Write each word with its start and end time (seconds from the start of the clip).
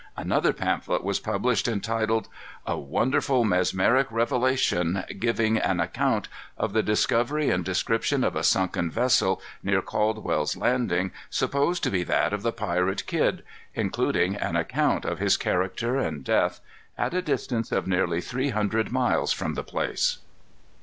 Another 0.17 0.51
pamphlet 0.51 1.03
was 1.03 1.19
published, 1.19 1.67
entitled: 1.67 2.27
"A 2.65 2.75
Wonderful 2.75 3.43
Mesmeric 3.45 4.07
Revelation, 4.09 5.03
giving 5.19 5.59
an 5.59 5.79
Account 5.79 6.27
of 6.57 6.73
the 6.73 6.81
Discovery 6.81 7.51
and 7.51 7.63
Description 7.63 8.23
of 8.23 8.35
a 8.35 8.41
Sunken 8.43 8.89
Vessel, 8.89 9.39
near 9.61 9.83
Caldwell's 9.83 10.57
Landing, 10.57 11.11
supposed 11.29 11.83
to 11.83 11.91
be 11.91 12.01
that 12.03 12.33
of 12.33 12.41
the 12.41 12.51
Pirate 12.51 13.05
Kidd; 13.05 13.43
including 13.75 14.35
an 14.37 14.55
Account 14.55 15.05
of 15.05 15.19
his 15.19 15.37
Character 15.37 15.99
and 15.99 16.23
Death, 16.23 16.61
at 16.97 17.13
a 17.13 17.21
distance 17.21 17.71
of 17.71 17.85
nearly 17.85 18.21
three 18.21 18.49
hundred 18.49 18.91
miles 18.91 19.31
from 19.31 19.53
the 19.53 19.61
place." 19.63 20.17